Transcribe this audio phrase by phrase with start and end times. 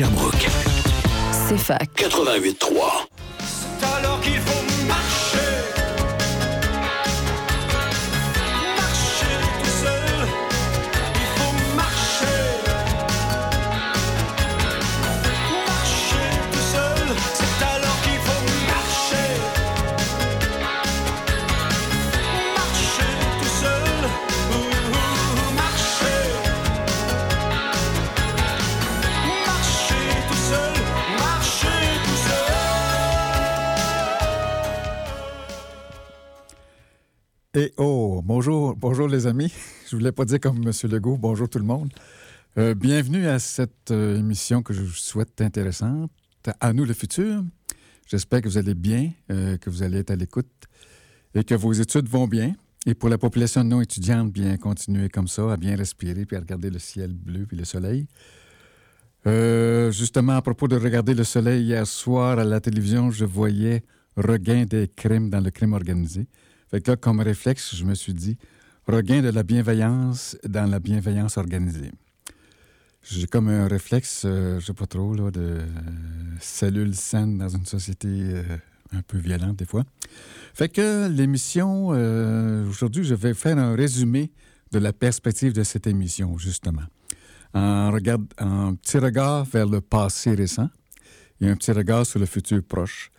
[0.00, 0.48] Sherbrooke.
[1.46, 1.90] C'est fac.
[1.94, 3.06] 88.3.
[3.98, 4.86] alors qu'il faut.
[4.86, 5.49] Marcher
[37.52, 39.52] Et oh, bonjour, bonjour les amis.
[39.90, 40.70] Je voulais pas dire comme M.
[40.84, 41.92] Legault, bonjour tout le monde.
[42.56, 46.12] Euh, bienvenue à cette euh, émission que je vous souhaite intéressante.
[46.60, 47.42] À nous le futur.
[48.06, 50.46] J'espère que vous allez bien, euh, que vous allez être à l'écoute
[51.34, 52.54] et que vos études vont bien.
[52.86, 56.40] Et pour la population non étudiante, bien continuer comme ça, à bien respirer puis à
[56.40, 58.06] regarder le ciel bleu puis le soleil.
[59.24, 63.82] Justement, à propos de regarder le soleil hier soir à la télévision, je voyais
[64.16, 66.28] regain des crimes dans le crime organisé.
[66.70, 68.36] Fait que là, comme réflexe, je me suis dit
[68.86, 71.90] regain de la bienveillance dans la bienveillance organisée.
[73.02, 75.66] J'ai comme un réflexe, euh, je sais pas trop, là, de euh,
[76.38, 78.42] cellules saines dans une société euh,
[78.92, 79.84] un peu violente des fois.
[80.54, 84.30] Fait que l'émission, euh, aujourd'hui, je vais faire un résumé
[84.70, 86.84] de la perspective de cette émission, justement.
[87.52, 90.70] En petit regard vers le passé récent
[91.40, 93.10] et un petit regard sur le futur proche,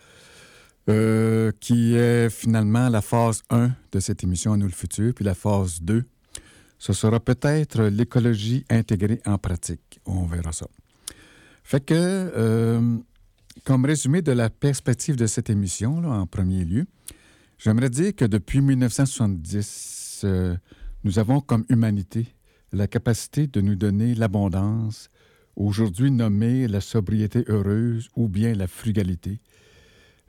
[0.92, 5.24] euh, qui est finalement la phase 1 de cette émission à nous le futur, puis
[5.26, 6.04] la phase 2,
[6.80, 10.00] ce sera peut-être l'écologie intégrée en pratique.
[10.06, 10.68] On verra ça.
[11.64, 12.98] Fait que, euh,
[13.64, 16.86] comme résumé de la perspective de cette émission, en premier lieu,
[17.58, 20.56] j'aimerais dire que depuis 1970, euh,
[21.04, 22.36] nous avons comme humanité
[22.74, 25.10] la capacité de nous donner l'abondance,
[25.56, 29.40] aujourd'hui nommée la sobriété heureuse ou bien la frugalité,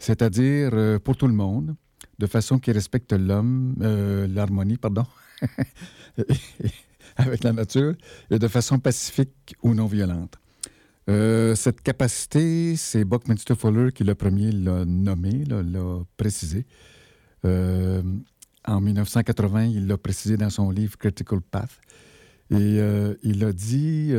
[0.03, 1.77] c'est-à-dire euh, pour tout le monde,
[2.19, 5.07] de façon qui respecte l'homme, euh, l'harmonie, pardon,
[7.17, 7.95] avec la nature,
[8.29, 10.35] et de façon pacifique ou non violente.
[11.09, 16.67] Euh, cette capacité, c'est Buckminster Fuller qui le premier l'a nommé, l'a précisé.
[17.45, 21.81] En 1980, il l'a précisé dans son livre Critical Path.
[22.51, 22.79] Et
[23.23, 24.13] il a dit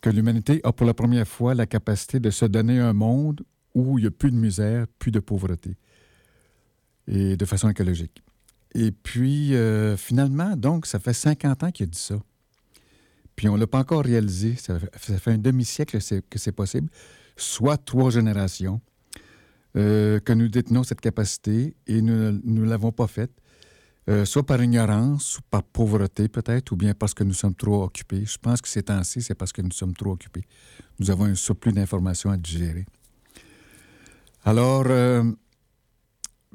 [0.00, 3.42] que l'humanité a pour la première fois la capacité de se donner un monde
[3.78, 5.76] où il n'y a plus de misère, plus de pauvreté,
[7.06, 8.22] et de façon écologique.
[8.74, 12.20] Et puis, euh, finalement, donc, ça fait 50 ans qu'il a dit ça.
[13.34, 14.56] Puis on ne l'a pas encore réalisé.
[14.56, 16.90] Ça fait, un demi-siècle que c'est- que c'est possible,
[17.36, 18.80] soit trois générations,
[19.76, 23.30] euh, que nous détenons cette capacité et nous ne l'avons pas faite,
[24.08, 27.84] euh, soit par ignorance, ou par pauvreté peut-être, ou bien parce que nous sommes trop
[27.84, 28.24] occupés.
[28.26, 30.44] Je pense que ces temps-ci, c'est parce que nous sommes trop occupés.
[30.98, 32.86] Nous avons un surplus d'informations à digérer.
[34.44, 35.24] Alors, euh,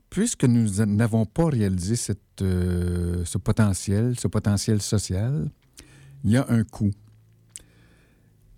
[0.09, 1.95] puisque nous n'avons pas réalisé
[2.41, 5.49] euh, ce potentiel, ce potentiel social,
[6.23, 6.91] il y a un coût.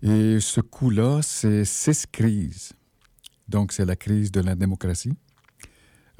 [0.02, 2.72] Et ce coût-là, c'est six crises.
[3.48, 5.14] Donc, c'est la crise de la démocratie,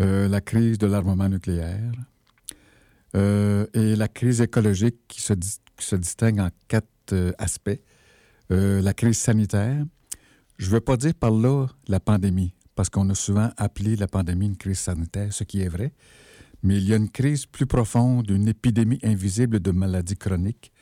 [0.01, 1.93] euh, la crise de l'armement nucléaire
[3.15, 5.33] et la crise écologique qui se,
[5.95, 7.81] distingue en quatre aspects.
[8.51, 9.87] La crise sanitaire.
[10.59, 14.07] Je ne veux pas dire par là la pandémie, parce qu'on a souvent appelé la
[14.07, 15.93] pandémie une crise sanitaire, ce qui est vrai.
[16.63, 20.73] Mais il y a une crise plus profonde, une épidémie invisible de maladies chroniques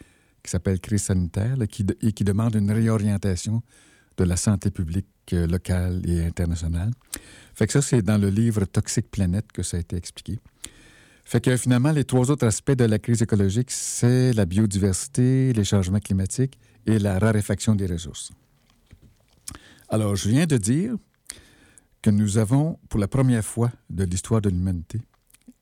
[0.43, 3.63] qui s'appelle crise sanitaire et qui demande une réorientation
[4.17, 6.91] de la santé publique euh, locale et internationale.
[7.55, 10.39] Fait que ça, c'est dans le livre Toxique Planète que ça a été expliqué.
[11.25, 15.65] Fait que finalement, les trois autres aspects de la crise écologique, c'est la biodiversité, les
[15.65, 18.31] changements climatiques et la raréfaction des ressources.
[19.89, 20.97] Alors, je viens de dire
[22.05, 25.01] que nous avons, pour la première fois de l'histoire de l'humanité,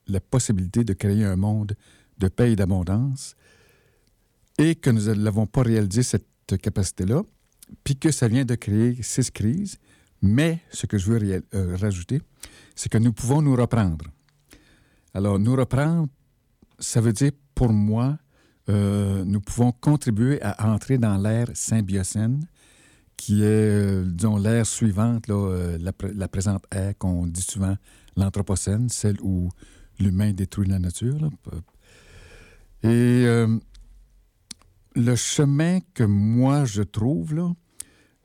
[0.08, 1.76] la possibilité de créer un monde
[2.18, 3.36] de paix et d'abondance
[4.58, 6.26] et que nous ne l'avons pas réalisé, cette
[6.60, 7.22] capacité-là,
[7.84, 9.78] puis que ça vient de créer six crises.
[10.20, 12.20] Mais ce que je veux euh, rajouter,
[12.74, 14.06] c'est que nous pouvons nous reprendre.
[15.14, 16.08] Alors, nous reprendre,
[16.80, 18.18] ça veut dire, pour moi,
[18.68, 22.44] euh, nous pouvons contribuer à entrer dans l'ère symbiocène,
[23.16, 27.76] qui est, euh, l'ère suivante, euh, la, pr- la présente ère qu'on dit souvent
[28.16, 29.48] l'anthropocène, celle où
[29.98, 31.30] l'humain détruit la nature.
[32.82, 32.88] Et
[33.26, 33.58] euh,
[34.96, 37.52] le chemin que moi je trouve, là,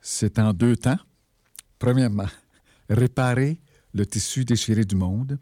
[0.00, 0.98] c'est en deux temps.
[1.78, 2.26] Premièrement,
[2.90, 3.60] réparer
[3.94, 5.38] le tissu déchiré du monde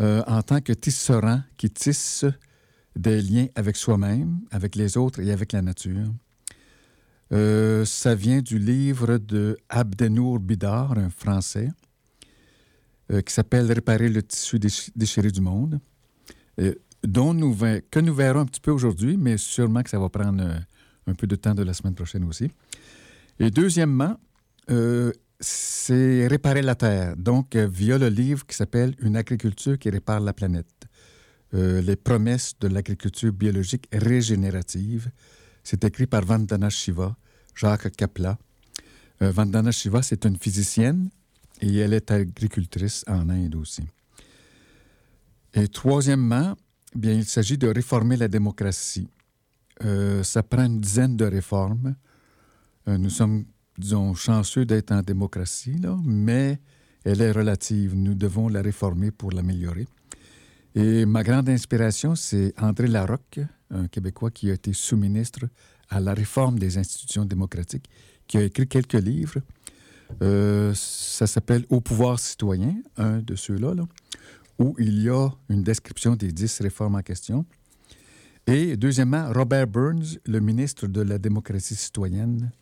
[0.00, 2.24] en tant que tisserand qui tisse
[2.94, 6.06] des liens avec soi-même, avec les autres et avec la nature.
[7.32, 11.68] Euh, ça vient du livre de Abdenour Bidar, un Français,
[13.12, 15.78] euh, qui s'appelle Réparer le tissu déchi- déchiré du monde,
[16.60, 17.54] euh, dont nous,
[17.90, 20.42] que nous verrons un petit peu aujourd'hui, mais sûrement que ça va prendre
[21.06, 22.50] un peu de temps de la semaine prochaine aussi.
[23.38, 24.18] Et deuxièmement,
[25.40, 30.32] c'est réparer la Terre, donc via le livre qui s'appelle Une agriculture qui répare la
[30.32, 30.66] planète.
[31.52, 35.10] Les promesses de l'agriculture biologique régénérative.
[35.70, 37.14] C'est écrit par Vandana Shiva,
[37.54, 38.38] Jacques Kapla.
[39.20, 41.10] Euh, Vandana Shiva, c'est une physicienne
[41.60, 43.82] et elle est agricultrice en Inde aussi.
[45.52, 46.56] Et troisièmement,
[46.94, 49.10] bien, il s'agit de réformer la démocratie.
[49.84, 51.96] Euh, ça prend une dizaine de réformes.
[52.88, 53.44] Euh, nous sommes,
[53.76, 56.62] disons, chanceux d'être en démocratie, mais
[57.04, 57.94] elle est relative.
[57.94, 59.86] Nous devons la réformer pour l'améliorer.
[60.78, 65.40] Et ma grande inspiration, c'est André Larocque, un Québécois qui a été sous-ministre
[65.88, 67.90] à la réforme des institutions démocratiques,
[68.28, 69.40] qui a écrit quelques livres.
[70.22, 73.88] Euh, ça s'appelle Au pouvoir citoyen, un de ceux-là, là,
[74.60, 77.44] où il y a une description des dix réformes en question.
[78.46, 82.52] Et deuxièmement, Robert Burns, le ministre de la démocratie citoyenne,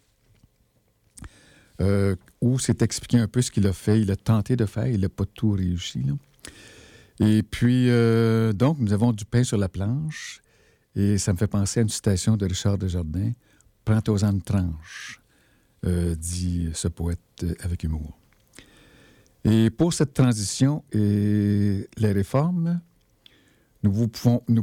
[1.83, 4.01] euh, où c'est expliqué un peu ce qu'il a fait.
[4.01, 6.03] Il a tenté de faire, il n'a pas tout réussi.
[7.21, 10.41] Et puis, euh, donc, nous avons du pain sur la planche.
[10.95, 13.33] Et ça me fait penser à une citation de Richard Desjardins.
[13.85, 15.21] Prends-toi-en une tranche,
[15.85, 18.19] euh, dit ce poète euh, avec humour.
[19.45, 22.81] Et pour cette transition et les réformes,
[23.83, 24.09] nous,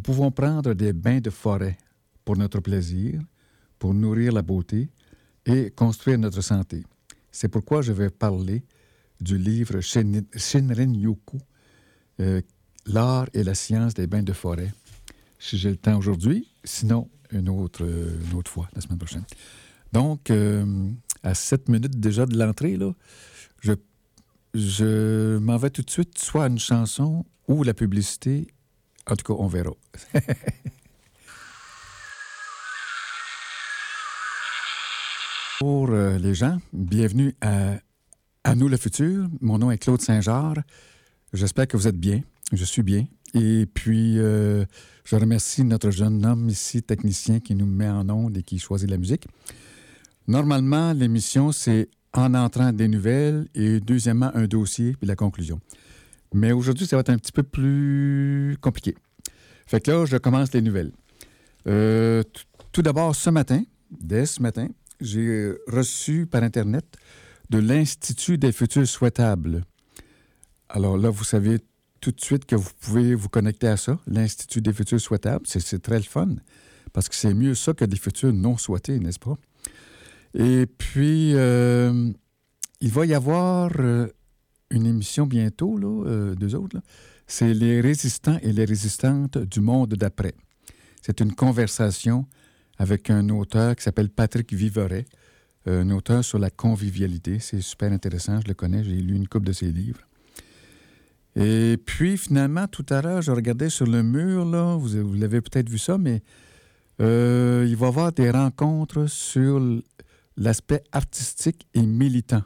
[0.02, 1.78] pouvons prendre des bains de forêt
[2.26, 3.22] pour notre plaisir,
[3.80, 4.90] pour nourrir la beauté
[5.46, 6.84] et construire notre santé.
[7.32, 8.64] C'est pourquoi je vais parler
[9.22, 11.38] du livre Shin- Shinrin Yoku,
[12.20, 12.42] euh,
[12.86, 14.74] L'art et la science des bains de forêt.
[15.40, 19.24] Si j'ai le temps aujourd'hui, sinon une autre, euh, une autre fois, la semaine prochaine.
[19.94, 20.92] Donc, euh,
[21.24, 22.92] à sept minutes déjà de l'entrée, là,
[24.54, 28.48] je, m'en vais tout de suite soit à une chanson ou la publicité.
[29.10, 29.72] En tout cas, on verra.
[35.60, 37.78] Pour les gens, bienvenue à,
[38.44, 39.28] à nous le futur.
[39.40, 40.62] Mon nom est Claude Saint-Georges.
[41.34, 42.22] J'espère que vous êtes bien.
[42.52, 43.08] Je suis bien.
[43.34, 44.66] Et puis, euh,
[45.04, 48.88] je remercie notre jeune homme ici, technicien, qui nous met en onde et qui choisit
[48.90, 49.26] la musique.
[50.28, 55.60] Normalement, l'émission, c'est en entrant des nouvelles et deuxièmement, un dossier puis la conclusion.
[56.36, 58.96] Mais aujourd'hui, ça va être un petit peu plus compliqué.
[59.66, 60.92] Fait que là, je commence les nouvelles.
[61.68, 62.22] Euh,
[62.72, 64.68] tout d'abord, ce matin, dès ce matin,
[65.02, 66.86] j'ai reçu par Internet
[67.50, 69.64] de l'Institut des futurs souhaitables.
[70.74, 71.60] Alors là, vous savez
[72.02, 75.46] tout de suite que vous pouvez vous connecter à ça, l'Institut des futurs souhaitables.
[75.46, 76.30] C'est, très le fun,
[76.94, 79.38] parce que c'est mieux ça que des futurs non souhaités, n'est-ce pas?
[80.34, 82.12] Et puis, euh,
[82.82, 84.08] il va y avoir euh,
[84.72, 86.78] une émission bientôt, là, euh, deux autres.
[87.28, 90.34] C'est les résistants et les résistantes du monde d'après.
[91.04, 92.26] C'est une conversation
[92.80, 95.06] avec un auteur qui s'appelle Patrick Viveret,
[95.68, 97.38] un auteur sur la convivialité.
[97.38, 100.02] C'est super intéressant, je le connais, j'ai lu une couple de ses livres.
[101.36, 105.70] Et puis, finalement, tout à l'heure, je regardais sur le mur, là, vous, l'avez peut-être
[105.70, 106.22] vu ça, mais
[107.02, 109.60] euh, il va y avoir des rencontres sur
[110.38, 112.44] l'aspect artistique et militant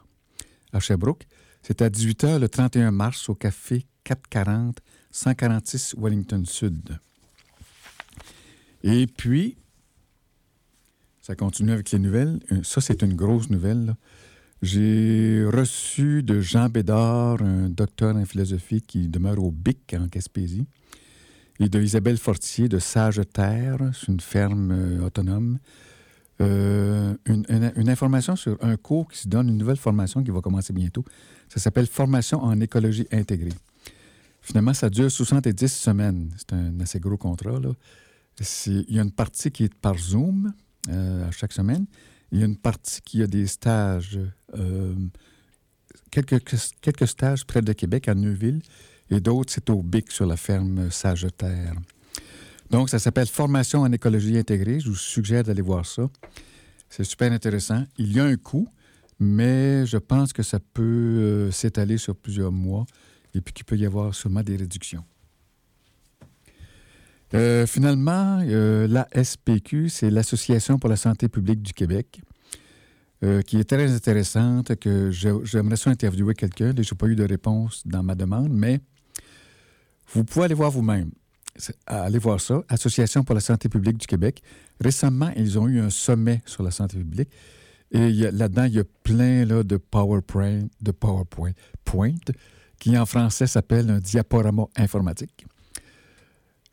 [0.72, 1.26] à Sherbrooke.
[1.64, 4.80] C'est à 18h le 31 mars au café 440,
[5.12, 6.98] 146 Wellington Sud.
[8.84, 9.58] Et puis,
[11.22, 12.40] ça continue avec les nouvelles.
[12.54, 13.96] Euh, Ça, c'est une grosse nouvelle.
[14.62, 20.66] J'ai reçu de Jean Bédard, un docteur en philosophie qui demeure au BIC en Gaspésie,
[21.60, 25.60] et de Isabelle Fortier de Sage Terre, c'est une ferme euh, autonome,
[26.40, 30.72] euh, une, information sur un cours qui se donne, une nouvelle formation qui va commencer
[30.72, 31.04] bientôt.
[31.50, 33.54] Ça s'appelle Formation en écologie intégrée.
[34.42, 36.30] Finalement, ça dure 70 semaines.
[36.38, 37.60] C'est un assez gros contrat.
[37.60, 37.72] Là.
[38.68, 40.54] Il y a une partie qui est par Zoom
[40.90, 41.86] euh, à chaque semaine.
[42.32, 44.20] Il y a une partie qui a des stages,
[46.12, 46.42] quelques,
[46.82, 48.62] quelques stages près de Québec, à Neuville,
[49.10, 51.74] et d'autres, c'est au BIC sur la ferme Sageterre.
[52.70, 54.80] Donc, ça s'appelle Formation en écologie intégrée.
[54.80, 56.10] Je vous suggère d'aller voir ça.
[56.90, 57.84] C'est super intéressant.
[57.98, 58.68] Il y a un coût,
[59.20, 62.86] mais je pense que ça peut euh, s'étaler sur plusieurs mois
[63.34, 65.04] et puis qu'il peut y avoir sûrement des réductions.
[67.34, 72.22] Euh, finalement, euh, la SPQ, c'est l'Association pour la santé publique du Québec,
[73.24, 76.74] euh, qui est très intéressante, que j'aimerais ça interviewer quelqu'un.
[76.76, 78.80] Je n'ai pas eu de réponse dans ma demande, mais
[80.14, 81.12] vous pouvez aller voir vous-même.
[81.88, 84.44] Allez voir ça, Association pour la santé publique du Québec.
[84.80, 87.30] Récemment, ils ont eu un sommet sur la santé publique.
[87.92, 91.54] Et là-dedans, il y a plein là, de PowerPoint, de PowerPoint
[91.86, 92.14] point,
[92.80, 95.46] qui en français s'appelle un diaporama informatique.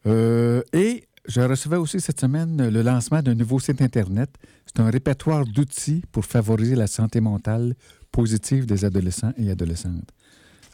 [0.06, 4.30] Euh, et je recevais aussi cette semaine le lancement d'un nouveau site Internet.
[4.66, 7.74] C'est un répertoire d'outils pour favoriser la santé mentale
[8.12, 10.10] positive des adolescents et adolescentes.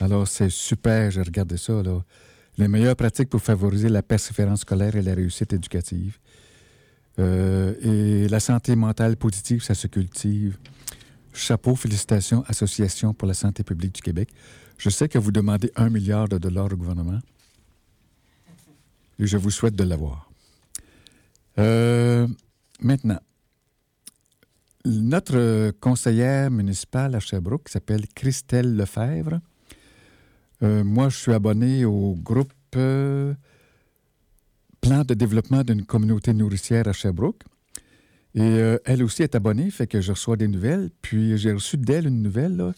[0.00, 1.82] Alors, c'est super, j'ai regardé ça.
[1.82, 2.00] Là.
[2.58, 6.18] Les meilleures pratiques pour favoriser la persévérance scolaire et la réussite éducative.
[7.18, 10.56] Euh, et la santé mentale positive, ça se cultive.
[11.32, 14.30] Chapeau, félicitations, Association pour la santé publique du Québec.
[14.78, 17.20] Je sais que vous demandez un milliard de dollars au gouvernement
[19.18, 20.29] et je vous souhaite de l'avoir.
[21.60, 22.26] Euh,
[22.80, 23.20] maintenant,
[24.86, 29.40] notre conseillère municipale à Sherbrooke s'appelle Christelle Lefebvre.
[30.62, 33.34] Euh, moi, je suis abonné au groupe euh,
[34.80, 37.42] Plan de développement d'une communauté nourricière à Sherbrooke.
[38.34, 40.88] Et elle aussi est abonnée, fait que je reçois des nouvelles.
[41.02, 42.72] Puis j'ai reçu d'elle une nouvelle.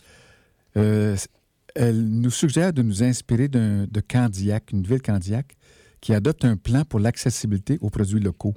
[0.74, 5.54] elle nous suggère de nous inspirer de Candiac, une ville Candiac,
[6.00, 8.54] qui adopte un plan pour l'accessibilité aux produits locaux.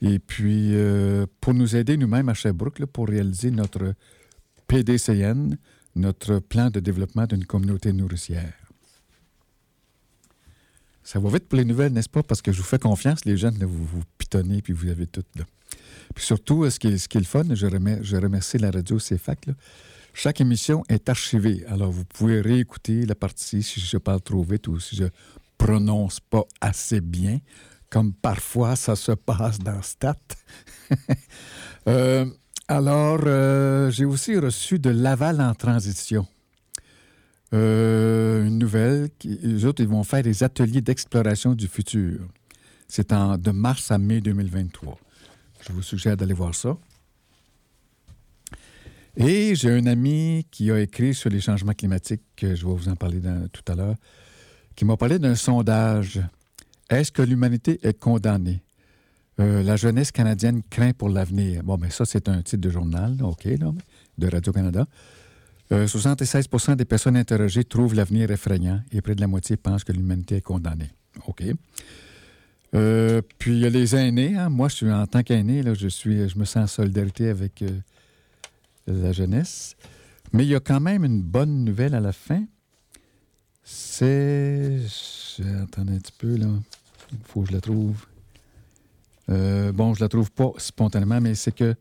[0.00, 3.94] Et puis, euh, pour nous aider nous-mêmes à Sherbrooke, là, pour réaliser notre
[4.66, 5.58] PDCN,
[5.96, 8.52] notre plan de développement d'une communauté nourricière.
[11.02, 12.22] Ça va vite pour les nouvelles, n'est-ce pas?
[12.22, 15.24] Parce que je vous fais confiance, les jeunes, vous vous pitonnez, puis vous avez tout.
[15.36, 15.44] Là.
[16.14, 18.70] Puis surtout, euh, ce qui est, ce qui le fun, je, remer- je remercie la
[18.70, 19.46] radio CFAC,
[20.12, 21.64] chaque émission est archivée.
[21.66, 25.04] Alors, vous pouvez réécouter la partie si je parle trop vite ou si je
[25.56, 27.38] prononce pas assez bien,
[27.90, 30.16] comme parfois ça se passe dans Stat.
[31.86, 32.26] Euh,
[32.66, 36.26] alors, euh, j'ai aussi reçu de Laval en transition.
[37.54, 39.08] Euh, une nouvelle.
[39.18, 42.20] Qui, les autres, ils vont faire des ateliers d'exploration du futur.
[42.88, 44.98] C'est de mars à mai 2023.
[45.66, 46.76] Je vous suggère d'aller voir ça.
[49.16, 52.88] Et j'ai un ami qui a écrit sur les changements climatiques, que je vais vous
[52.88, 53.20] en parler
[53.52, 53.96] tout à l'heure,
[54.76, 56.20] qui m'a parlé d'un sondage.
[56.90, 58.62] Est-ce que l'humanité est condamnée?
[59.40, 61.62] Euh, la jeunesse canadienne craint pour l'avenir.
[61.62, 63.72] Bon, mais ça, c'est un titre de journal, OK, là,
[64.16, 64.86] de Radio-Canada.
[65.70, 69.92] Euh, 76% des personnes interrogées trouvent l'avenir effrayant et près de la moitié pensent que
[69.92, 70.90] l'humanité est condamnée.
[71.26, 71.44] OK.
[72.74, 74.36] Euh, puis il y a les aînés.
[74.36, 74.48] hein.
[74.48, 77.68] Moi, je suis en tant qu'aîné, je suis, je me sens en solidarité avec euh,
[78.86, 79.76] la jeunesse.
[80.32, 82.44] Mais il y a quand même une bonne nouvelle à la fin.
[83.70, 84.80] C'est.
[85.62, 86.46] Attendez un petit peu, là.
[87.12, 88.06] Il faut que je la trouve.
[89.28, 91.74] Euh, bon, je la trouve pas spontanément, mais c'est que.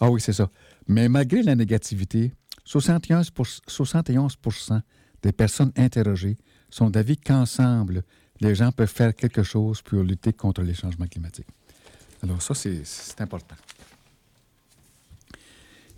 [0.00, 0.50] Ah oui, c'est ça.
[0.86, 2.32] Mais malgré la négativité,
[2.64, 3.32] 71
[3.66, 4.82] 71%
[5.22, 6.36] des personnes interrogées
[6.68, 8.02] sont d'avis qu'ensemble,
[8.40, 11.48] les gens peuvent faire quelque chose pour lutter contre les changements climatiques.
[12.22, 13.56] Alors ça, c'est c'est important.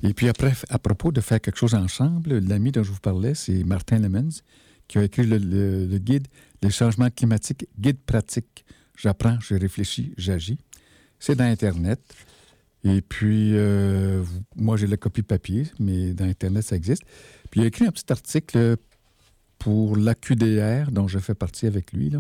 [0.05, 3.35] Et puis après, à propos de faire quelque chose ensemble, l'ami dont je vous parlais,
[3.35, 4.41] c'est Martin Lemons,
[4.89, 6.27] qui a écrit le, guide
[6.63, 8.65] Les changements climatiques, guide pratique.
[8.97, 10.59] J'apprends, je réfléchis, j'agis.
[11.21, 12.01] C'est dans Internet.
[12.85, 14.25] Et puis, euh,
[14.57, 17.03] moi, j'ai la copie papier, mais dans Internet, ça existe.
[17.51, 18.77] Puis, il a écrit un petit article
[19.59, 22.13] pour l'AQDR, dont je fais partie avec lui.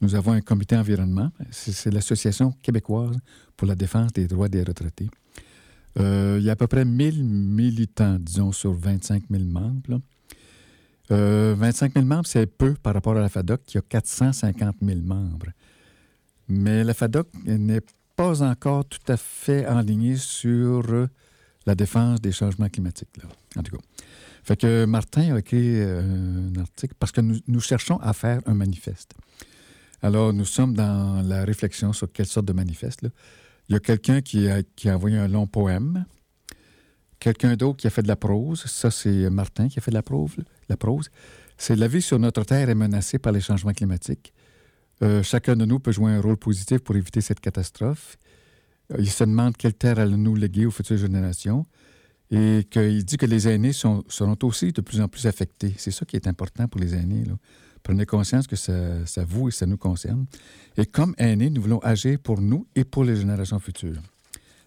[0.00, 1.30] Nous avons un comité environnement.
[1.50, 3.16] C'est l'Association québécoise
[3.56, 5.10] pour la défense des droits des retraités.
[5.98, 10.00] Euh, il y a à peu près 1000 militants, disons, sur 25 000 membres.
[11.12, 15.00] Euh, 25 000 membres, c'est peu par rapport à la FADOC, qui a 450 000
[15.00, 15.46] membres.
[16.48, 17.82] Mais la FADOC n'est
[18.16, 21.08] pas encore tout à fait enlignée sur euh,
[21.66, 23.08] la défense des changements climatiques.
[23.56, 23.82] En tout cas.
[24.42, 28.54] Fait que Martin a écrit euh, un article parce que nous, cherchons à faire un
[28.54, 29.14] manifeste.
[30.02, 33.00] Alors, nous sommes dans la réflexion sur quelle sorte de manifeste.
[33.68, 36.04] Il y a quelqu'un qui a envoyé un long poème.
[37.18, 38.64] Quelqu'un d'autre qui a fait de la prose.
[38.66, 40.36] Ça, c'est Martin qui a fait de la prose.
[40.68, 41.10] La prose.
[41.58, 44.32] C'est la vie sur notre Terre est menacée par les changements climatiques.
[45.02, 48.16] Euh, chacun de nous peut jouer un rôle positif pour éviter cette catastrophe.
[48.92, 51.66] Euh, Il se demande quelle terre allons-nous léguer aux futures générations
[52.30, 54.02] et qu'il dit que les aînés seront
[54.42, 55.74] aussi de plus en plus affectés.
[55.78, 57.24] C'est ça qui est important pour les aînés.
[57.82, 60.26] Prenez conscience que ça, ça vous et ça nous concerne.
[60.76, 64.00] Et comme aînés, nous voulons agir pour nous et pour les générations futures.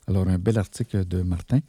[0.07, 1.59] Alors, un bel article de Martin.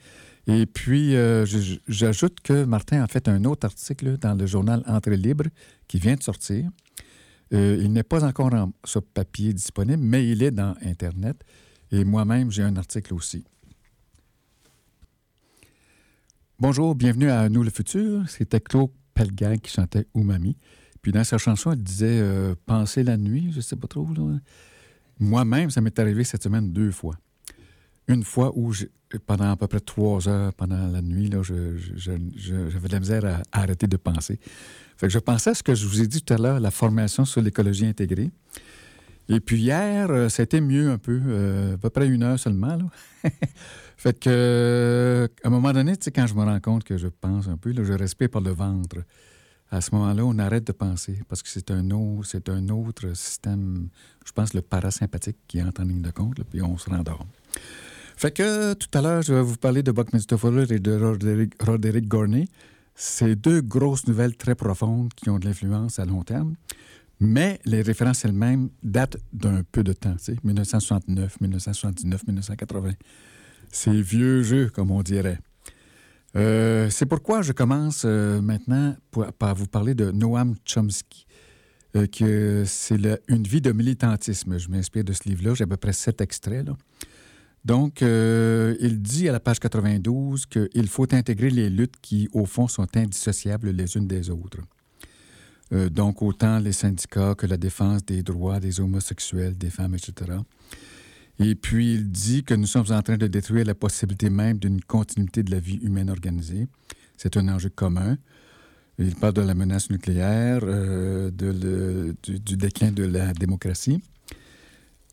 [0.47, 1.45] Et puis, euh,
[1.89, 5.45] j'ajoute que Martin a fait un autre article dans le journal Entrée libre
[5.87, 6.71] qui vient de sortir.
[7.53, 11.43] Euh, il n'est pas encore en, sur papier disponible, mais il est dans Internet.
[11.91, 13.45] Et moi-même, j'ai un article aussi.
[16.59, 18.29] Bonjour, bienvenue à Nous le futur.
[18.29, 20.57] C'était Claude Pelgag qui chantait Umami.
[21.03, 24.07] Puis dans sa chanson, elle disait euh, Penser la nuit, je sais pas trop.
[25.19, 27.17] Moi-même, ça m'est arrivé cette semaine deux fois.
[28.11, 28.73] Une fois où,
[29.25, 33.43] pendant à peu près trois heures pendant la nuit, là, j'avais de la misère à,
[33.53, 34.41] arrêter de penser.
[34.97, 36.73] Fait que je pensais à ce que je vous ai dit tout à l'heure, la
[36.73, 38.31] formation sur l'écologie intégrée.
[39.29, 42.77] Et puis hier, euh, c'était mieux un peu, euh, à peu près une heure seulement.
[43.97, 47.47] Fait que, euh, à un moment donné, quand je me rends compte que je pense
[47.47, 48.97] un peu, là, je respire par le ventre.
[49.71, 53.15] À ce moment-là, on arrête de penser parce que c'est un, autre, c'est un autre
[53.15, 53.89] système,
[54.27, 57.25] je pense, le parasympathique qui entre en ligne de compte, là, puis on se rendort.
[58.21, 61.55] Fait que tout à l'heure, je vais vous parler de Buckminster Fuller et de Roderick,
[61.63, 62.45] Roderick Gorney.
[62.95, 66.55] C'est deux grosses nouvelles très profondes qui ont de l'influence à long terme.
[67.19, 72.91] Mais les références elles-mêmes datent d'un peu de temps, tu sais, 1969, 1979, 1980.
[73.73, 75.39] C'est vieux jeu, comme on dirait.
[76.37, 78.97] Euh, c'est pourquoi je commence euh, maintenant
[79.39, 81.27] par vous parler de Noam Chomsky,
[81.97, 82.99] euh, c'est
[83.29, 84.59] une vie de militantisme.
[84.59, 85.55] Je m'inspire de ce livre-là.
[85.55, 86.67] J'ai à peu près sept extraits.
[86.67, 86.77] là.
[87.65, 92.47] Donc, euh, il dit à la page 92 qu'il faut intégrer les luttes qui, au
[92.47, 94.61] fond, sont indissociables les unes des autres.
[95.73, 100.39] Euh, donc, autant les syndicats que la défense des droits des homosexuels, des femmes, etc.
[101.39, 104.81] Et puis, il dit que nous sommes en train de détruire la possibilité même d'une
[104.81, 106.67] continuité de la vie humaine organisée.
[107.17, 108.17] C'est un enjeu commun.
[108.99, 114.03] Il parle de la menace nucléaire, euh, de du déclin de la démocratie.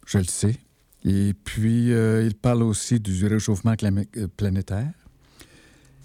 [0.05, 0.57] Je le sais.
[1.05, 4.91] Et puis, euh, il parle aussi du réchauffement euh, planétaire.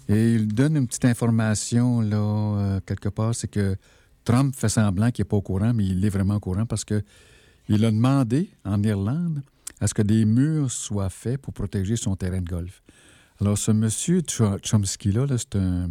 [0.09, 3.75] Et il donne une petite information, là, euh, quelque part, c'est que
[4.25, 6.85] Trump fait semblant qu'il n'est pas au courant, mais il est vraiment au courant parce
[6.85, 7.01] que
[7.69, 9.41] il a demandé en Irlande
[9.79, 12.81] à ce que des murs soient faits pour protéger son terrain de golf.
[13.39, 15.89] Alors, ce monsieur Ch- Chomsky-là, là, c'est un,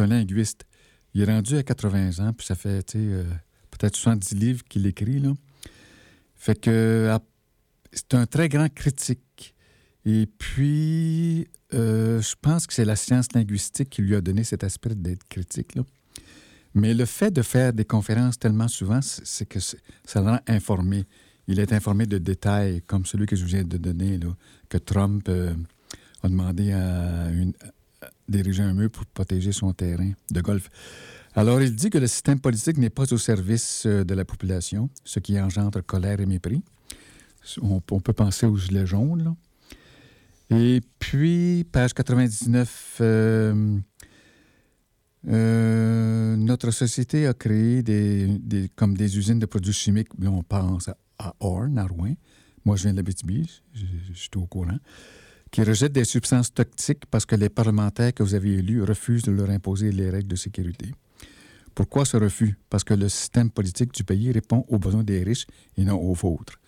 [0.00, 0.64] un linguiste.
[1.14, 3.24] Il est rendu à 80 ans, puis ça fait, euh,
[3.70, 5.32] peut-être 70 livres qu'il écrit, là.
[6.36, 7.18] Fait que
[7.92, 9.54] c'est un très grand critique.
[10.04, 14.64] Et puis, euh, je pense que c'est la science linguistique qui lui a donné cet
[14.64, 15.82] aspect d'être critique, là.
[16.74, 19.76] Mais le fait de faire des conférences tellement souvent, c'est que ça
[20.14, 21.06] le rend informé.
[21.48, 24.28] Il est informé de détails, comme celui que je viens de donner, là,
[24.68, 25.54] que Trump euh,
[26.22, 27.26] a demandé à,
[28.02, 30.70] à diriger un mur pour protéger son terrain de golf.
[31.34, 34.90] Alors, il dit que le système politique n'est pas au service euh, de la population,
[35.04, 36.62] ce qui engendre colère et mépris.
[37.62, 39.34] On, peut penser aux gilets jaunes.
[40.50, 43.78] Et puis, page 99, euh,
[45.28, 50.08] euh, notre société a créé des, comme des usines de produits chimiques.
[50.24, 52.14] On pense à, Orne, à Rouen.
[52.64, 53.30] Moi, je viens de la BTB,
[53.74, 54.78] je, je- je suis au courant.
[55.50, 59.32] Qui rejettent des substances toxiques parce que les parlementaires que vous avez élus refusent de
[59.32, 60.92] leur imposer les règles de sécurité.
[61.74, 62.58] Pourquoi ce refus?
[62.68, 66.12] Parce que le système politique du pays répond aux besoins des riches et non aux
[66.12, 66.60] vôtres.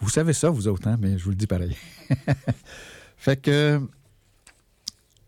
[0.00, 1.76] Vous savez ça, vous autres, hein, mais je vous le dis pareil.
[3.16, 3.80] fait que.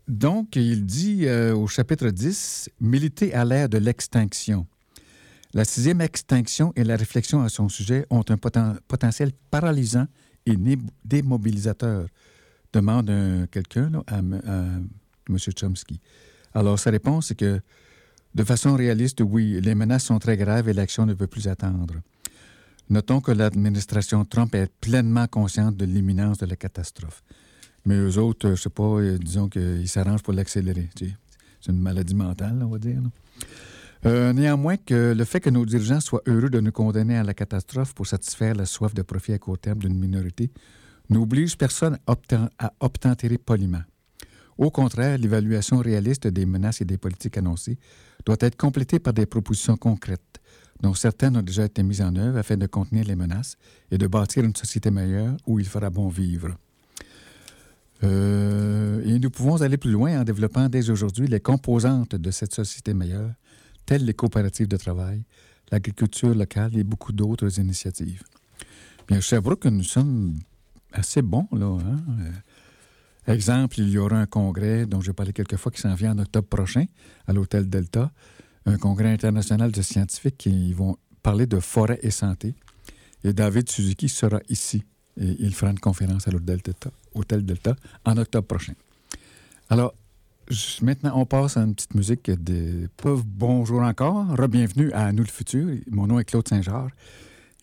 [0.07, 4.65] Donc, il dit euh, au chapitre 10, militer à l'ère de l'extinction.
[5.53, 10.07] La sixième extinction et la réflexion à son sujet ont un poten- potentiel paralysant
[10.47, 10.55] et
[11.05, 12.07] démobilisateur,
[12.73, 14.21] demande un- quelqu'un à, à
[15.29, 15.37] M.
[15.55, 15.99] Chomsky.
[16.55, 17.61] Alors, sa réponse est que,
[18.33, 21.95] de façon réaliste, oui, les menaces sont très graves et l'action ne peut plus attendre.
[22.89, 27.23] Notons que l'administration Trump est pleinement consciente de l'imminence de la catastrophe.
[27.85, 30.89] Mais eux autres, euh, je sais pas, euh, disons qu'ils s'arrangent pour l'accélérer.
[30.97, 32.99] C'est une maladie mentale, on va dire.
[34.05, 37.33] Euh, néanmoins, que le fait que nos dirigeants soient heureux de nous condamner à la
[37.33, 40.51] catastrophe pour satisfaire la soif de profit à court terme d'une minorité
[41.09, 43.83] n'oblige personne à obten- à obtempérer poliment.
[44.57, 47.77] Au contraire, l'évaluation réaliste des menaces et des politiques annoncées
[48.25, 50.39] doit être complétée par des propositions concrètes,
[50.81, 53.57] dont certaines ont déjà été mises en œuvre afin de contenir les menaces
[53.91, 56.55] et de bâtir une société meilleure où il fera bon vivre.
[58.03, 62.53] Euh, et nous pouvons aller plus loin en développant dès aujourd'hui les composantes de cette
[62.53, 63.31] société meilleure,
[63.85, 65.23] telles les coopératives de travail,
[65.71, 68.23] l'agriculture locale et beaucoup d'autres initiatives.
[69.07, 70.39] Bien, Sherbrooke, nous sommes
[70.93, 71.65] assez bons, là.
[71.65, 71.99] hein.
[73.27, 76.13] Euh, exemple, il y aura un congrès dont j'ai parlé quelques fois qui s'en vient
[76.13, 76.85] en octobre prochain
[77.27, 78.11] à l'Hôtel Delta,
[78.65, 82.55] un congrès international de scientifiques qui vont parler de forêt et santé.
[83.23, 84.83] Et David Suzuki sera ici.
[85.19, 86.91] Et il fera une conférence à l'Hôtel Delta,
[87.41, 88.73] Delta en octobre prochain.
[89.69, 89.93] Alors,
[90.81, 94.25] maintenant, on passe à une petite musique de Bonjour encore.
[94.37, 95.67] Re-bienvenue à Nous le futur.
[95.91, 96.93] Mon nom est Claude Saint-Georges.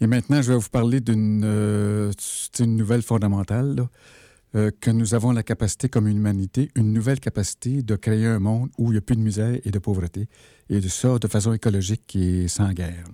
[0.00, 2.12] Et maintenant, je vais vous parler d'une euh,
[2.60, 3.88] nouvelle fondamentale,
[4.56, 8.70] euh, que nous avons la capacité comme humanité, une nouvelle capacité de créer un monde
[8.78, 10.28] où il n'y a plus de misère et de pauvreté,
[10.70, 13.04] et de ça de façon écologique et sans guerre.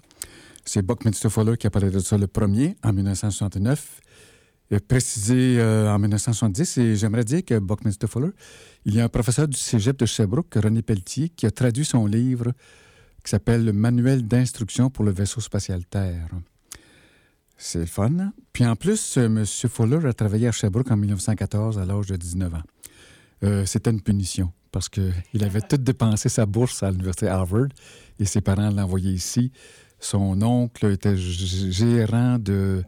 [0.64, 4.00] C'est Buckminster Fuller qui a parlé de ça le premier en 1969,
[4.72, 6.78] euh, précisé euh, en 1970.
[6.78, 8.30] Et j'aimerais dire que Buckminster Fuller,
[8.84, 12.06] il y a un professeur du cégep de Sherbrooke, René Pelletier, qui a traduit son
[12.06, 12.52] livre
[13.24, 16.28] qui s'appelle Le Manuel d'instruction pour le vaisseau spatial Terre.
[17.64, 18.32] C'est le fun.
[18.52, 19.46] Puis en plus, euh, M.
[19.46, 22.62] Fuller a travaillé à Sherbrooke en 1914 à l'âge de 19 ans.
[23.44, 27.68] Euh, C'était une punition parce qu'il avait tout dépensé sa bourse à l'université Harvard
[28.18, 29.52] et ses parents l'ont envoyé ici.
[30.00, 32.82] Son oncle était gérant de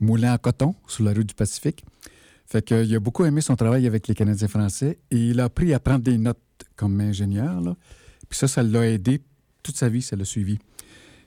[0.00, 1.84] moulin à coton sur la rue du Pacifique.
[2.46, 5.74] Fait qu'il a beaucoup aimé son travail avec les Canadiens français et il a appris
[5.74, 6.38] à prendre des notes
[6.76, 7.60] comme ingénieur.
[8.30, 9.20] Puis ça, ça l'a aidé
[9.62, 10.58] toute sa vie, ça l'a suivi.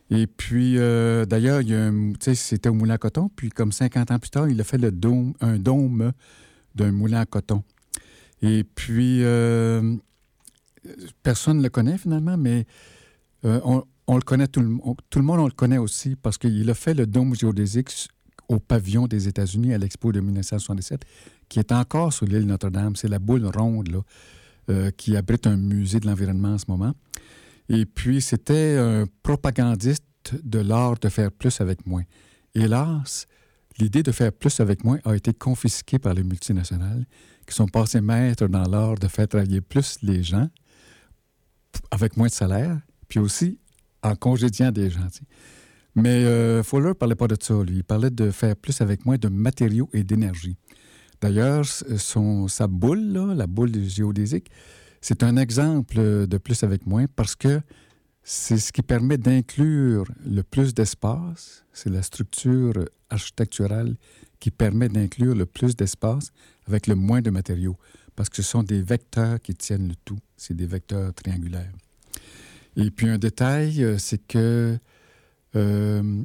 [0.09, 1.61] Et puis, euh, d'ailleurs,
[2.33, 3.29] c'était au moulin à coton.
[3.35, 6.11] Puis, comme 50 ans plus tard, il a fait le dôme, un dôme
[6.75, 7.63] d'un moulin à coton.
[8.41, 9.95] Et puis, euh,
[11.23, 12.65] personne ne le connaît finalement, mais
[13.45, 13.59] euh,
[14.07, 16.69] on, le connaît, tout le, on- tout le monde, on le connaît aussi parce qu'il
[16.69, 17.89] a fait le dôme géodésique
[18.47, 21.01] au pavillon des États-Unis à l'expo de 1977,
[21.49, 22.95] qui est encore sur l'île Notre-Dame.
[22.95, 23.99] C'est la boule ronde là,
[24.69, 26.93] euh, qui abrite un musée de l'environnement en ce moment.
[27.69, 30.03] Et puis, c'était un propagandiste
[30.43, 32.03] de l'art de faire plus avec moins.
[32.55, 33.27] Hélas,
[33.79, 37.05] l'idée de faire plus avec moins a été confisquée par les multinationales
[37.45, 40.49] qui sont passés maîtres dans l'art de faire travailler plus les gens
[41.91, 43.59] avec moins de salaire, puis aussi
[44.03, 45.07] en congédiant des gens.
[45.95, 47.77] Mais euh, ne parlait pas de ça, lui.
[47.77, 50.57] Il parlait de faire plus avec moins de matériaux et d'énergie.
[51.21, 54.51] D'ailleurs, sa boule, la boule géodésique,
[55.07, 57.61] c'est un exemple de plus avec moins parce que
[58.23, 61.63] c'est ce qui permet d'inclure le plus d'espace.
[61.71, 62.73] C'est la structure
[63.09, 63.95] architecturale
[64.41, 66.33] qui permet d'inclure le plus d'espace
[66.67, 67.77] avec le moins de matériaux.
[68.17, 70.19] Parce que ce sont des vecteurs qui tiennent le tout.
[70.35, 71.71] C'est des vecteurs triangulaires.
[72.75, 74.77] Et puis un détail, euh, c'est que
[75.55, 76.23] euh,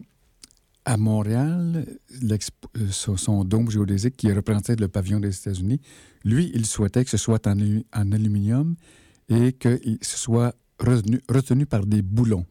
[0.85, 1.87] à Montréal,
[2.25, 5.81] euh, son dôme géodésique qui représentait le pavillon des États-Unis,
[6.25, 8.77] lui, il souhaitait que ce soit en, alu- en aluminium
[9.29, 12.45] et que ce soit retenu, par des boulons.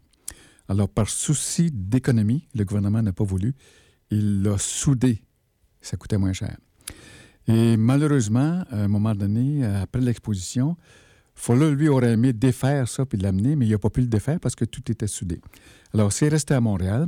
[0.68, 3.54] Alors, par souci d'économie, le gouvernement n'a pas voulu.
[4.10, 5.22] Il l'a soudé.
[5.82, 6.58] Ça coûtait moins cher.
[7.48, 10.78] Et malheureusement, à un moment donné, après l'exposition,
[11.36, 14.40] Fuller, lui, aurait aimé défaire ça puis l'amener, mais il n'a pas pu le défaire
[14.40, 15.42] parce que tout était soudé.
[15.94, 17.08] Alors, c'est resté à Montréal.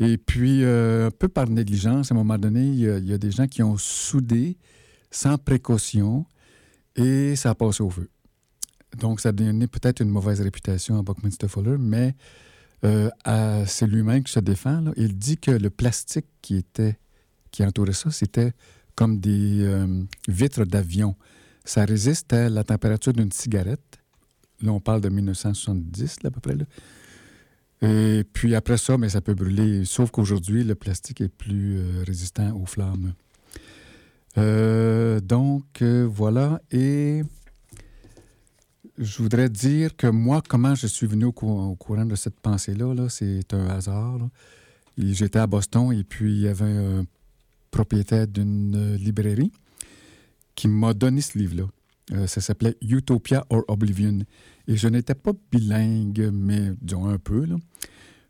[0.00, 3.30] Et puis, euh, un peu par négligence, à un moment donné, il y a des
[3.30, 4.56] gens qui ont soudé
[5.10, 6.26] sans précaution
[6.96, 8.08] et ça a passé au feu.
[8.96, 12.14] Donc, ça a donné peut-être une mauvaise réputation à Buckminster Fuller, mais
[12.84, 13.10] euh,
[13.66, 14.84] c'est lui-même qui se défend.
[14.96, 16.98] Il dit que le plastique qui était
[17.50, 18.52] qui entourait ça, c'était
[18.94, 21.16] comme des euh, vitres d'avion.
[21.64, 23.98] Ça résiste à la température d'une cigarette.
[24.60, 26.56] Là, on parle de 1970, là, à peu près.
[27.80, 29.84] Et puis après ça, mais ça peut brûler.
[29.84, 33.14] Sauf qu'aujourd'hui, le plastique est plus euh, résistant aux flammes.
[34.36, 36.60] Euh, donc, euh, voilà.
[36.70, 37.22] Et
[38.98, 42.94] je voudrais dire que moi, comment je suis venu au, au courant de cette pensée-là,
[42.94, 44.18] là, c'est un hasard.
[44.96, 47.04] J'étais à Boston et puis il y avait un
[47.70, 49.52] propriétaire d'une euh, librairie
[50.54, 51.64] qui m'a donné ce livre-là.
[52.26, 54.20] Ça s'appelait Utopia or Oblivion.
[54.66, 57.46] Et je n'étais pas bilingue, mais disons un peu.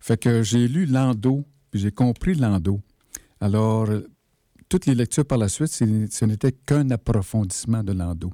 [0.01, 2.81] Fait que j'ai lu Lando, puis j'ai compris Lando.
[3.41, 3.89] Alors,
[4.69, 8.33] toutes les lectures par la suite, ce n'était qu'un approfondissement de Lando.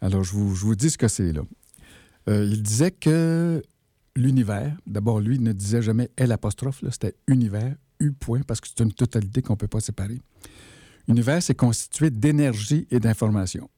[0.00, 1.42] Alors, je vous, dis ce que c'est là.
[2.28, 3.62] Euh, il disait que
[4.14, 8.82] l'univers, d'abord, lui, ne disait jamais L apostrophe, c'était univers, U point, parce que c'est
[8.82, 10.20] une totalité qu'on ne peut pas séparer.
[11.08, 13.68] Univers, c'est constitué d'énergie et d'information.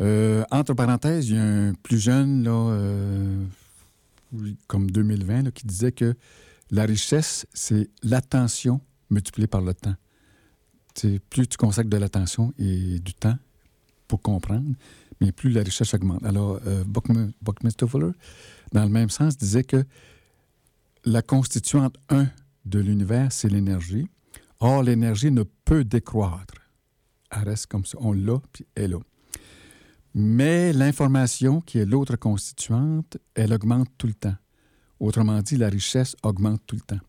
[0.00, 3.44] Euh, entre parenthèses, il y a un plus jeune, là, euh,
[4.66, 6.14] comme 2020, là, qui disait que
[6.70, 9.94] la richesse, c'est l'attention multipliée par le temps.
[11.30, 13.36] Plus tu consacres de l'attention et du temps
[14.08, 14.70] pour comprendre,
[15.20, 16.24] mais plus la richesse augmente.
[16.24, 18.12] Alors, euh, Buckm- Buckminster Fuller,
[18.72, 19.84] dans le même sens, disait que
[21.04, 22.28] la constituante 1
[22.64, 24.06] de l'univers, c'est l'énergie.
[24.60, 26.54] Or, l'énergie ne peut décroître.
[27.30, 27.98] Elle reste comme ça.
[28.00, 28.98] On l'a, puis elle est là.
[30.14, 34.36] Mais l'information, qui est l'autre constituante, elle augmente tout le temps.
[35.00, 37.00] Autrement dit, la richesse augmente tout le temps.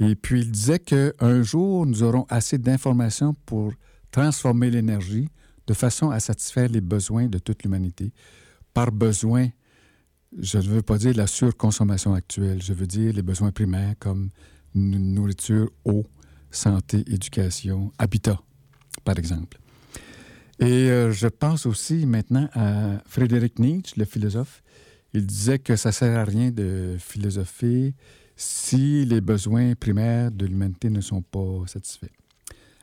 [0.00, 3.72] Et puis, il disait qu'un jour, nous aurons assez d'informations pour
[4.10, 5.28] transformer l'énergie
[5.66, 8.12] de façon à satisfaire les besoins de toute l'humanité.
[8.74, 9.48] Par besoin,
[10.38, 14.30] je ne veux pas dire la surconsommation actuelle, je veux dire les besoins primaires comme
[14.74, 16.04] nourriture, eau,
[16.50, 18.38] santé, éducation, habitat,
[19.04, 19.58] par exemple.
[20.58, 24.62] Et euh, je pense aussi maintenant à Frédéric Nietzsche, le philosophe.
[25.12, 27.94] Il disait que ça ne sert à rien de philosopher
[28.36, 32.12] si les besoins primaires de l'humanité ne sont pas satisfaits.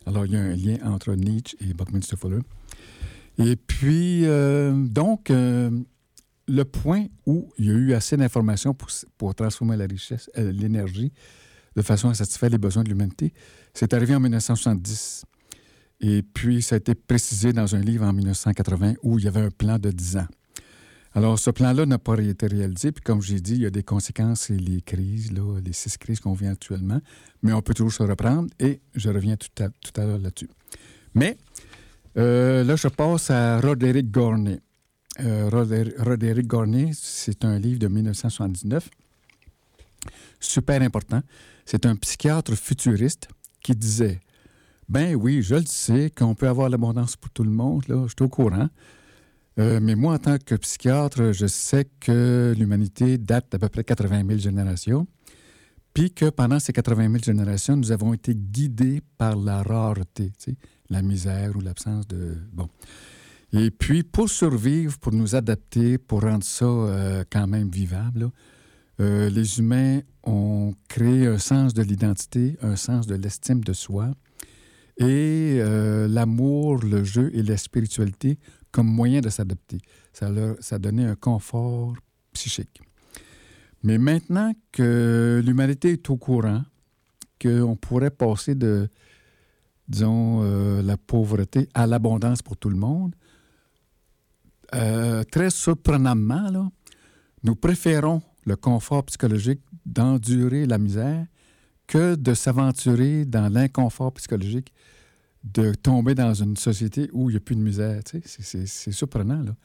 [0.06, 2.42] Alors, il y a un lien entre Nietzsche et Buckminster Fuller.
[3.38, 5.72] Et puis, euh, donc, euh,
[6.48, 11.14] le point où il y a eu assez d'informations pour, pour, transformer la richesse, l'énergie,
[11.76, 13.34] de façon à satisfaire les besoins de l'humanité,
[13.74, 15.26] c'est arrivé en 1970.
[16.02, 19.42] Et puis, ça a été précisé dans un livre en 1980 où il y avait
[19.42, 20.28] un plan de 10 ans.
[21.16, 22.92] Alors, ce plan-là n'a pas été réalisé.
[22.92, 25.98] Puis, comme j'ai dit, il y a des conséquences et les crises, là, les six
[25.98, 27.00] crises qu'on vit actuellement.
[27.44, 30.50] Mais on peut toujours se reprendre et je reviens tout à, tout à l'heure là-dessus.
[31.14, 31.38] Mais
[32.18, 34.60] euh, là, je passe à Roderick Gorney.
[35.20, 38.90] Euh, Roderick Gorney, c'est un livre de 1979.
[40.40, 41.22] Super important.
[41.66, 43.28] C'est un psychiatre futuriste
[43.62, 44.20] qui disait
[44.90, 48.14] Ben oui, je le sais qu'on peut avoir l'abondance pour tout le monde, là, je
[48.18, 48.68] suis au courant.
[49.60, 53.84] Euh, mais moi, en tant que psychiatre, je sais que l'humanité date d'à peu près
[53.84, 55.08] 80 000 générations,
[55.94, 60.32] puis que pendant ces 80 000 générations, nous avons été guidés par la rareté,
[60.90, 62.36] la misère ou l'absence de...
[62.52, 62.68] Bon.
[63.52, 68.32] Et puis, pour survivre, pour nous adapter, pour rendre ça euh, quand même vivable,
[69.00, 74.12] euh, les humains ont créé un sens de l'identité, un sens de l'estime de soi,
[74.98, 75.60] et
[76.08, 78.38] l'amour, le jeu et la spiritualité
[78.74, 79.78] comme moyen de s'adapter.
[80.12, 81.94] Ça, ça donnait un confort
[82.34, 82.82] psychique.
[83.84, 86.64] Mais maintenant que l'humanité est au courant,
[87.42, 88.90] qu'on pourrait passer de,
[89.88, 93.16] disons, euh, la pauvreté à l'abondance pour tout le monde,
[94.74, 96.70] euh, très surprenamment, là,
[97.44, 101.26] nous préférons le confort psychologique d'endurer la misère
[101.86, 104.74] que de s'aventurer dans l'inconfort psychologique
[105.44, 108.02] de tomber dans une société où il n'y a plus de misère.
[108.26, 109.42] C'est surprenant.
[109.42, 109.56] Là.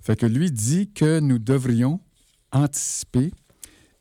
[0.00, 2.00] Fait que lui dit que nous devrions
[2.52, 3.32] anticiper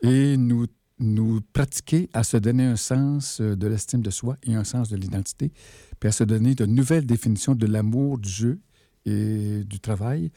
[0.01, 0.67] et nous,
[0.99, 4.89] nous pratiquer à se donner un sens euh, de l'estime de soi et un sens
[4.89, 5.51] de l'identité,
[5.99, 8.59] puis à se donner de nouvelles définitions de l'amour, du jeu
[9.05, 10.31] et du travail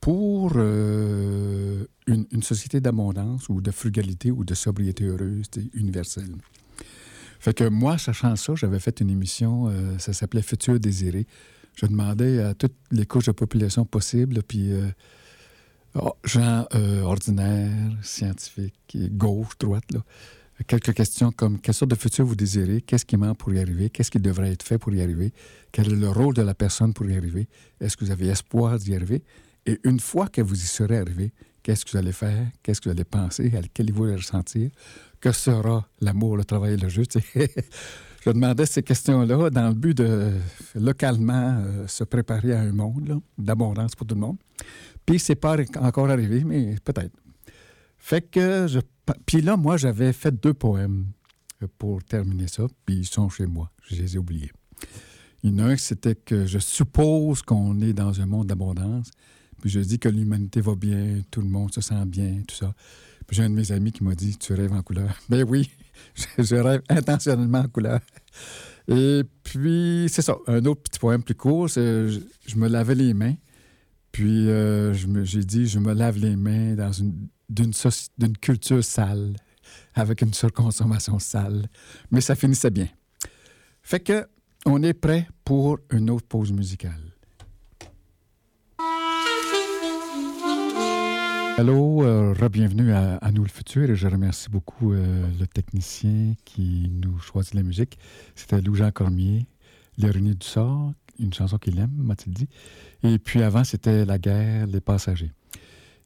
[0.00, 6.36] pour euh, une, une, société d'abondance ou de frugalité ou de sobriété heureuse universelle.
[7.44, 11.26] Fait que moi, sachant ça, j'avais fait une émission, euh, ça s'appelait Futur désiré.
[11.74, 14.88] Je demandais à toutes les couches de population possibles, puis euh,
[15.94, 19.84] oh, gens euh, ordinaires, scientifiques, gauche, droite,
[20.66, 23.90] quelques questions comme quelle sorte de futur vous désirez, qu'est-ce qui manque pour y arriver,
[23.90, 25.34] qu'est-ce qui devrait être fait pour y arriver,
[25.70, 27.46] quel est le rôle de la personne pour y arriver,
[27.78, 29.22] est-ce que vous avez espoir d'y arriver,
[29.66, 31.30] et une fois que vous y serez arrivé,
[31.64, 34.16] qu'est-ce que vous allez faire, qu'est-ce que vous allez penser, à quel niveau vous allez
[34.16, 34.70] ressentir,
[35.20, 37.02] que sera l'amour, le travail et le jeu?
[38.24, 40.32] je demandais ces questions-là dans le but de
[40.76, 44.36] localement euh, se préparer à un monde d'abondance pour tout le monde.
[45.04, 47.16] Puis c'est pas encore arrivé, mais peut-être.
[47.98, 48.80] Fait que je.
[49.26, 51.06] Puis là, moi, j'avais fait deux poèmes
[51.62, 53.70] euh, pour terminer ça, puis ils sont chez moi.
[53.88, 54.52] Je les ai oubliés.
[55.42, 59.10] Il y en a un, c'était que je suppose qu'on est dans un monde d'abondance,
[59.64, 62.74] puis je dis que l'humanité va bien, tout le monde se sent bien, tout ça
[63.30, 65.16] j'ai un de mes amis qui m'a dit Tu rêves en couleur.
[65.28, 65.70] Ben oui,
[66.38, 68.00] je rêve intentionnellement en couleur.
[68.88, 73.14] Et puis, c'est ça, un autre petit poème plus court, je, je, me lavais les
[73.14, 73.34] mains.
[74.12, 74.92] Puis, euh,
[75.24, 79.36] j'ai dit Je me lave les mains dans une, d'une, culture sale,
[79.94, 81.68] avec une surconsommation sale.
[82.10, 82.88] Mais ça finissait bien.
[83.82, 84.26] Fait que,
[84.66, 87.13] on est prêt pour une autre pause musicale.
[91.56, 96.34] Allô, euh, re-bienvenue à, à, Nous le Futur et je remercie beaucoup euh, le technicien
[96.44, 97.96] qui nous choisit la musique.
[98.34, 99.46] C'était Lou-Jean Cormier,
[99.96, 102.48] L'ironie du sort, une chanson qu'il aime, m'a-t-il dit.
[103.04, 105.30] Et puis avant, c'était La guerre, les passagers.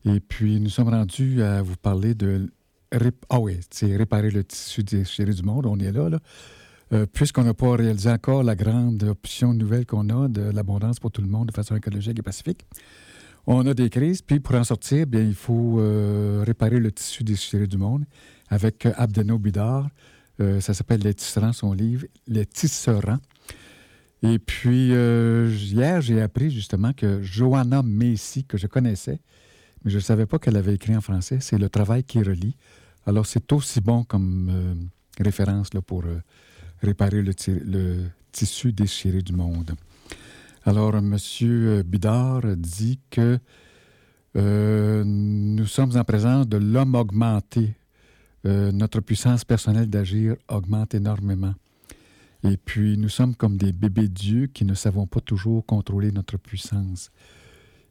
[0.04, 2.52] Et puis nous sommes rendus à vous parler de...
[3.30, 6.18] Ah oui, c'est réparer le tissu déchiré du monde, on est là, là.
[6.92, 11.10] Euh, puisqu'on n'a pas réalisé encore la grande option nouvelle qu'on a de l'abondance pour
[11.10, 12.66] tout le monde de façon écologique et pacifique.
[13.50, 17.24] On a des crises, puis pour en sortir, bien, il faut euh, réparer le tissu
[17.24, 18.04] déchiré du monde
[18.50, 19.88] avec euh, Abdeno Bidar.
[20.38, 23.16] Euh, ça s'appelle Les tisserands, son livre, Les tisserands.
[24.22, 29.18] Et puis, hier, j'ai appris justement que Joanna Macy, que je connaissais,
[29.82, 31.38] mais je ne savais pas qu'elle avait écrit en français.
[31.40, 32.54] C'est Le travail qui relie.
[33.06, 36.04] Alors, c'est aussi bon comme référence pour
[36.82, 37.32] réparer le
[38.30, 39.74] tissu déchiré du monde.
[40.68, 41.16] Alors, M.
[41.82, 43.38] Bidard dit que
[44.36, 47.74] euh, nous sommes en présence de l'homme augmenté.
[48.44, 51.54] Euh, notre puissance personnelle d'agir augmente énormément.
[52.44, 56.36] Et puis, nous sommes comme des bébés dieux qui ne savons pas toujours contrôler notre
[56.36, 57.10] puissance.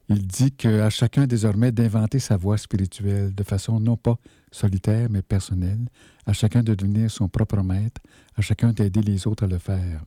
[0.07, 4.19] Il dit qu'à chacun désormais d'inventer sa voie spirituelle de façon non pas
[4.51, 5.89] solitaire mais personnelle,
[6.27, 7.99] à chacun de devenir son propre maître,
[8.35, 10.03] à chacun d'aider les autres à le faire.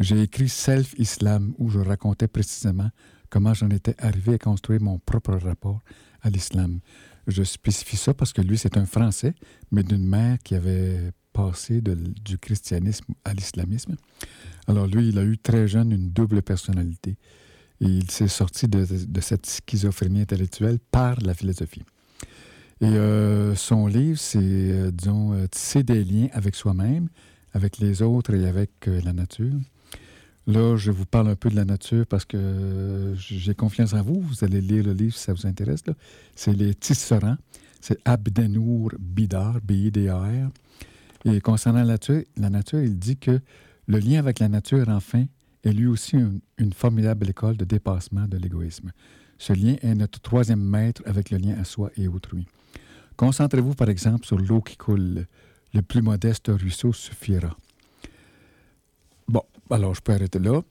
[0.00, 2.88] J'ai écrit Self Islam où je racontais précisément
[3.28, 5.80] comment j'en étais arrivé à construire mon propre rapport
[6.22, 6.80] à l'islam.
[7.26, 9.34] Je spécifie ça parce que lui, c'est un Français,
[9.70, 13.96] mais d'une mère qui avait passé du christianisme à l'islamisme.
[14.66, 17.18] Alors lui, il a eu très jeune une double personnalité.
[17.80, 21.82] Il s'est sorti de, de cette schizophrénie intellectuelle par la philosophie.
[22.80, 27.10] Et euh, son livre, c'est, euh, disons, euh, tisser des liens avec soi-même,
[27.52, 29.52] avec les autres et avec euh, la nature.
[30.50, 34.20] Là, je vous parle un peu de la nature parce que j'ai confiance en vous.
[34.20, 35.84] Vous allez lire le livre si ça vous intéresse.
[36.34, 37.36] C'est Les Tisserands.
[37.80, 40.50] C'est Abdenour Bidar, B-I-D-A-R.
[41.24, 43.40] Et concernant la nature, la nature, il dit que
[43.86, 45.24] le lien avec la nature, enfin,
[45.62, 48.90] est lui aussi un- une formidable école de dépassement de l'égoïsme.
[49.38, 52.46] Ce lien est notre troisième maître avec le lien à soi et autrui.
[53.16, 55.26] Concentrez-vous, par exemple, sur l'eau qui coule.
[55.72, 57.56] Le plus modeste ruisseau suffira.
[59.70, 60.62] Alors je peux arrêter là.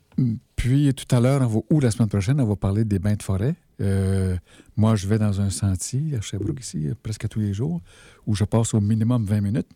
[0.55, 3.55] Puis tout à l'heure, ou la semaine prochaine, on va parler des bains de forêt.
[3.79, 4.35] Euh,
[4.75, 7.81] moi, je vais dans un sentier à Sherbrooke, ici, presque tous les jours,
[8.27, 9.69] où je passe au minimum 20 minutes.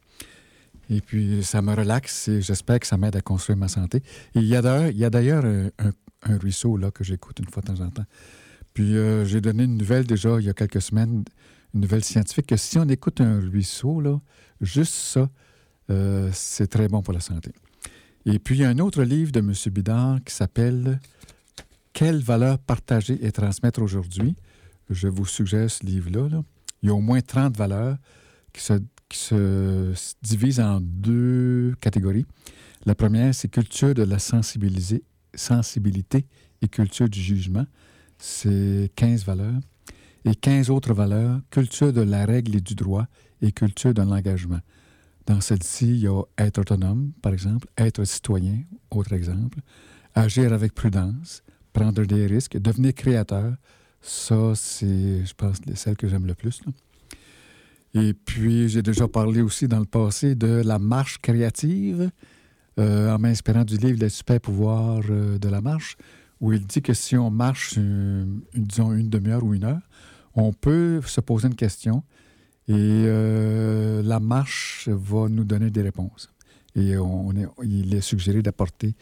[0.89, 4.03] Et puis, ça me relaxe et j'espère que ça m'aide à construire ma santé.
[4.35, 4.61] Il y a
[5.09, 8.05] d'ailleurs, un ruisseau là, que j'écoute une fois de temps en temps.
[8.73, 11.23] Puis, euh, j'ai donné une nouvelle déjà il y a quelques semaines,
[11.73, 14.19] une nouvelle scientifique, que si on écoute un ruisseau, là,
[14.61, 15.29] juste ça,
[15.89, 17.51] euh, c'est très bon pour la santé.
[18.25, 19.53] Et puis, il y a un autre livre de M.
[19.71, 20.99] Bidard qui s'appelle
[21.91, 24.35] Quelles valeurs partager et transmettre aujourd'hui?
[24.89, 26.29] Je vous suggère ce livre-là.
[26.29, 26.43] là.
[26.81, 27.97] Il y a au moins 30 valeurs
[28.51, 32.25] qui se, divisent en deux catégories.
[32.85, 35.05] La première, c'est culture de la sensibilité
[36.61, 37.65] et culture du jugement.
[38.17, 39.59] C'est 15 valeurs.
[40.25, 43.07] Et 15 autres valeurs, culture de la règle et du droit
[43.41, 44.59] et culture de l'engagement.
[45.25, 49.59] Dans celle-ci, il y a être autonome, par exemple, être citoyen, autre exemple,
[50.15, 53.55] agir avec prudence, prendre des risques, devenir créateur.
[54.01, 56.61] Ça, c'est, je pense, celle que j'aime le plus.
[57.93, 62.09] Et puis, j'ai déjà parlé aussi dans le passé de la marche créative,
[62.79, 65.95] euh, en m'inspirant du livre Les super pouvoirs euh, de la marche,
[66.41, 69.81] où il dit que si on marche, euh, disons, une demi-heure ou une heure,
[70.33, 72.03] on peut se poser une question
[72.67, 72.73] et
[73.07, 76.29] euh, la marche va nous donner des réponses.
[76.75, 78.93] Et on est- il est suggéré d'apporter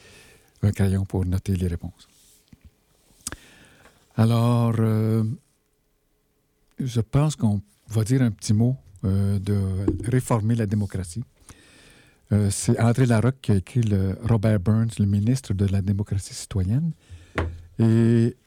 [0.63, 2.07] un crayon pour noter les réponses.
[4.15, 5.23] Alors, euh,
[6.79, 9.57] je pense qu'on va dire un petit mot euh, de
[10.05, 11.23] réformer la démocratie.
[12.49, 13.81] C'est André Larocque qui a écrit
[14.23, 16.91] Robert Burns, le ministre de la démocratie citoyenne.
[17.77, 18.37] Et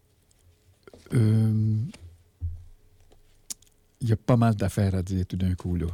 [4.04, 5.76] il y a pas mal d'affaires à dire tout d'un coup.
[5.76, 5.86] Là.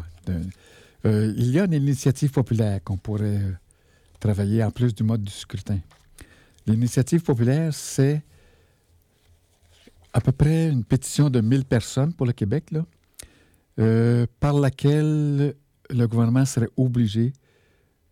[1.07, 3.53] Euh, il y a une initiative populaire qu'on pourrait euh,
[4.18, 5.79] travailler en plus du mode du scrutin.
[6.66, 8.20] L'initiative populaire, c'est
[10.12, 12.85] à peu près une pétition de 1000 personnes pour le Québec, là,
[13.79, 15.55] euh, par laquelle
[15.88, 17.33] le gouvernement serait obligé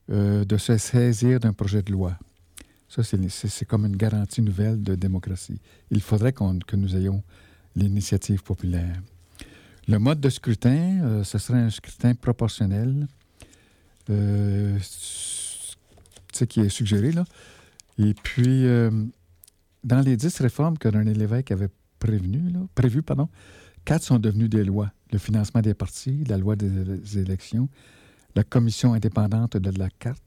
[0.08, 2.16] de se saisir d'un projet de loi.
[2.88, 5.60] Ça, c'est- comme une garantie nouvelle de démocratie.
[5.90, 7.22] Il faudrait que nous ayons
[7.76, 9.02] l'initiative populaire.
[9.88, 13.08] Le mode de scrutin, euh, ce serait un scrutin proportionnel,
[14.10, 17.24] euh, ce qui est suggéré, là.
[17.98, 18.90] Et puis, euh,
[19.84, 23.02] dans les dix réformes que René Lévesque avait prévues,
[23.86, 24.92] quatre sont devenues des lois.
[25.10, 27.70] Le financement des partis, la loi des, élections,
[28.34, 30.22] la commission indépendante de la carte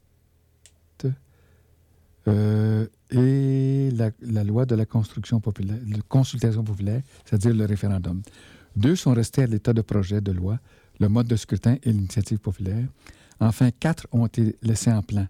[2.26, 8.22] et la, la loi de la construction populaire, de consultation populaire, c'est-à-dire le référendum.
[8.76, 10.58] Deux sont restés à l'état de projet de loi,
[11.00, 12.86] le mode de scrutin et l'initiative populaire.
[13.40, 15.26] Enfin, quatre ont été laissés en plan.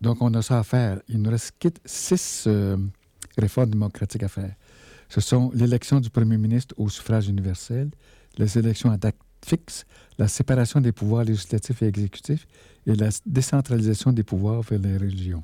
[0.00, 1.00] Donc, on a ça à faire.
[1.08, 1.54] Il nous reste
[1.84, 2.76] six euh,
[3.38, 4.54] réformes démocratiques à faire.
[5.08, 7.90] Ce sont l'élection du premier ministre au suffrage universel,
[8.38, 9.84] les élections à date fixe,
[10.18, 12.46] la séparation des pouvoirs législatifs et exécutifs
[12.86, 15.42] et la décentralisation des pouvoirs vers les régions.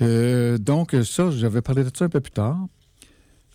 [0.00, 2.66] Euh, donc, ça, j'avais parlé de ça un peu plus tard.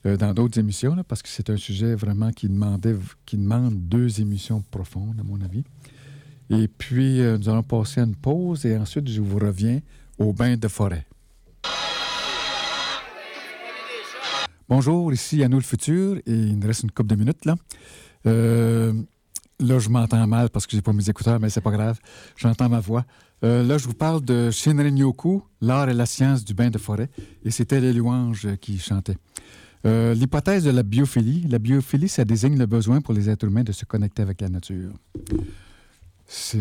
[0.06, 2.95] Euh, dans d'autres émissions, parce que c'est un sujet vraiment qui, demandait,
[3.26, 5.64] qui demande deux émissions profondes, à mon avis.
[6.51, 9.80] Et puis, euh, nous allons passer à une pause et ensuite, je vous reviens
[10.20, 11.08] au bain de forêt.
[14.70, 17.56] Bonjour, ici Yannou le futur et il nous reste une couple de minutes là.
[18.26, 18.93] Euh,
[19.60, 21.99] là, je m'entends mal parce que j'ai pas mes écouteurs, mais c'est pas grave.
[22.36, 23.06] J'entends ma voix.
[23.43, 27.12] Là, je vous parle de Shinrin Yoku, l'art et la science du bain de forêt,
[27.43, 29.18] et c'était les louanges qui chantaient.
[29.86, 31.41] Euh, L'hypothèse de la biophilie.
[31.47, 34.49] La biophilie, ça désigne le besoin pour les êtres humains de se connecter avec la
[34.49, 34.91] nature.
[36.27, 36.57] Ça,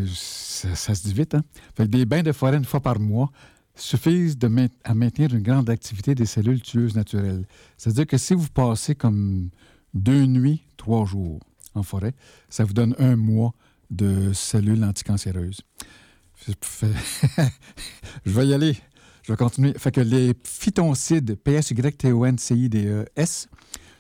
[0.95, 1.43] se dit vite, hein?
[1.75, 3.31] Fait que des bains de forêt une fois par mois
[3.75, 4.37] suffisent
[4.85, 7.47] à maintenir une grande activité des cellules tueuses naturelles.
[7.77, 9.49] C'est-à-dire que si vous passez comme
[9.95, 11.41] deux nuits, trois jours
[11.75, 12.15] en forêt,
[12.49, 13.53] ça vous donne un mois
[13.91, 15.63] de cellules anticancéreuses.
[18.27, 18.77] Je vais y aller.
[19.25, 19.75] Je vais continuer.
[19.97, 23.49] Les phytoncides, P-S-Y-T-O-N-C-I-D-E-S,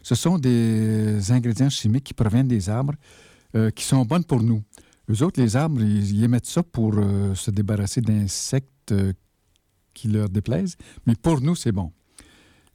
[0.02, 2.92] ce sont des ingrédients chimiques qui proviennent des arbres
[3.56, 4.62] euh, qui sont bonnes pour nous.
[5.10, 9.14] Eux autres, les arbres, ils, émettent ça pour euh, se débarrasser d'insectes euh,
[9.94, 11.90] qui leur déplaisent, mais pour nous, c'est bon.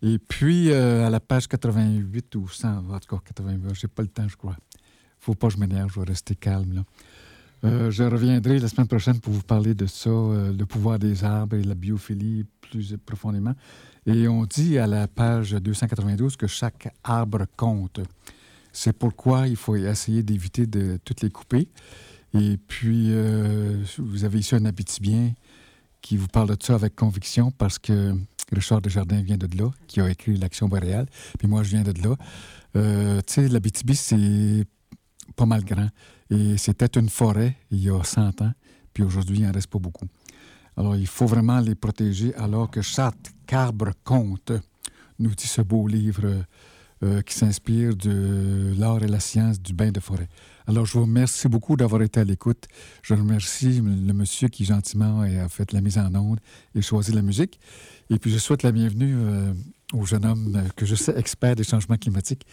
[0.02, 4.02] Et puis, à la page 88 ou 100, en tout cas 88, je n'ai pas
[4.02, 4.56] le temps, je crois.
[5.20, 6.84] faut pas que je m'énerve, je vais rester calme.
[7.66, 11.24] Euh, je reviendrai la semaine prochaine pour vous parler de ça, euh, le pouvoir des
[11.24, 13.54] arbres et la biophilie plus profondément.
[14.06, 18.00] Et on dit à la page 292 que chaque arbre compte.
[18.72, 21.68] C'est pourquoi il faut essayer d'éviter de toutes les couper.
[22.34, 25.34] Et puis, euh, vous avez ici un Abitibien
[26.02, 28.16] qui vous parle de ça avec conviction parce que
[28.54, 31.08] Richard Desjardins vient de là, qui a écrit L'Action boréale.
[31.38, 32.16] Puis moi, je viens de là.
[32.74, 34.66] Tu sais, l'Abitibi, c'est
[35.36, 35.90] pas mal grand.
[36.30, 38.54] Et c'était une forêt il y a 100 ans,
[38.94, 40.08] puis aujourd'hui, il n'en reste pas beaucoup.
[40.78, 44.54] Alors, il faut vraiment les protéger alors que chaque arbre compte,
[45.18, 46.46] nous dit ce beau livre
[47.04, 50.28] euh, qui s'inspire de l'art et la science du bain de forêt.
[50.68, 52.68] Alors, je vous remercie beaucoup d'avoir été à l'écoute.
[53.02, 56.40] Je remercie le monsieur qui gentiment a fait la mise en onde
[56.76, 57.60] et choisi la musique.
[58.10, 59.54] Et puis, je souhaite la bienvenue euh,
[59.94, 62.46] au jeune homme euh, que je sais expert des changements climatiques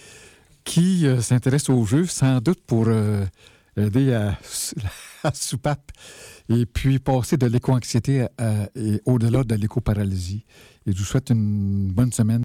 [0.66, 3.24] qui euh, s'intéresse au jeu, sans doute pour euh,
[3.78, 4.38] aider à,
[5.22, 5.92] à soupape
[6.50, 8.26] et puis passer de l'éco-anxiété
[8.76, 10.44] et au-delà de l'éco-paralysie.
[10.86, 12.34] Et je vous souhaite une bonne semaine.